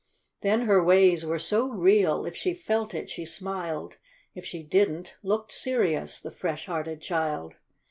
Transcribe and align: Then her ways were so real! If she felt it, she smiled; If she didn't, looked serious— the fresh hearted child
Then 0.41 0.61
her 0.61 0.83
ways 0.83 1.23
were 1.23 1.37
so 1.37 1.67
real! 1.69 2.25
If 2.25 2.35
she 2.35 2.55
felt 2.55 2.95
it, 2.95 3.07
she 3.07 3.23
smiled; 3.23 3.99
If 4.33 4.43
she 4.47 4.63
didn't, 4.63 5.15
looked 5.21 5.51
serious— 5.51 6.19
the 6.19 6.31
fresh 6.31 6.65
hearted 6.65 7.01
child 7.01 7.57